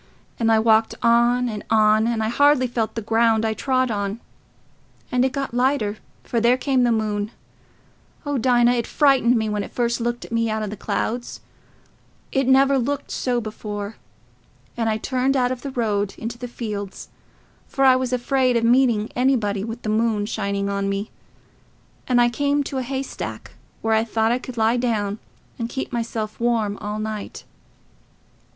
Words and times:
And 0.39 0.51
I 0.51 0.57
walked 0.57 0.95
on 1.03 1.47
and 1.47 1.63
on, 1.69 2.07
and 2.07 2.23
I 2.23 2.29
hardly 2.29 2.65
felt 2.65 2.95
the 2.95 3.03
ground 3.03 3.45
I 3.45 3.53
trod 3.53 3.91
on; 3.91 4.19
and 5.11 5.23
it 5.23 5.31
got 5.31 5.53
lighter, 5.53 5.97
for 6.23 6.41
there 6.41 6.57
came 6.57 6.81
the 6.81 6.91
moon—oh, 6.91 8.39
Dinah, 8.39 8.71
it 8.71 8.87
frightened 8.87 9.35
me 9.37 9.47
when 9.47 9.63
it 9.63 9.69
first 9.69 10.01
looked 10.01 10.25
at 10.25 10.31
me 10.31 10.49
out 10.49 10.63
o' 10.63 10.65
the 10.65 10.75
clouds—it 10.75 12.47
never 12.47 12.79
looked 12.79 13.11
so 13.11 13.39
before; 13.39 13.97
and 14.75 14.89
I 14.89 14.97
turned 14.97 15.37
out 15.37 15.51
of 15.51 15.61
the 15.61 15.69
road 15.69 16.15
into 16.17 16.39
the 16.39 16.47
fields, 16.47 17.09
for 17.67 17.85
I 17.85 17.95
was 17.95 18.11
afraid 18.11 18.57
o' 18.57 18.61
meeting 18.61 19.11
anybody 19.15 19.63
with 19.63 19.83
the 19.83 19.89
moon 19.89 20.25
shining 20.25 20.67
on 20.67 20.89
me. 20.89 21.11
And 22.07 22.19
I 22.19 22.27
came 22.27 22.63
to 22.63 22.79
a 22.79 22.81
haystack, 22.81 23.51
where 23.83 23.93
I 23.93 24.03
thought 24.03 24.31
I 24.31 24.39
could 24.39 24.57
lie 24.57 24.77
down 24.77 25.19
and 25.59 25.69
keep 25.69 25.93
myself 25.93 26.39
warm 26.39 26.77
all 26.81 26.97
night. 26.97 27.43